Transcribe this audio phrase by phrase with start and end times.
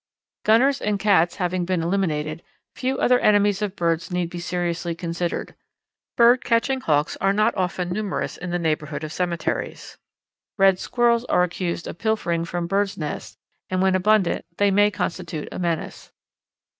[0.45, 2.41] Gunners and cats having been eliminated,
[2.73, 5.53] few other enemies of birds need be seriously considered.
[6.17, 9.99] Bird catching Hawks are not often numerous in the neighbourhood of cemeteries.
[10.57, 13.37] Red squirrels are accused of pilfering from birds' nests,
[13.69, 16.11] and when abundant they may constitute a menace.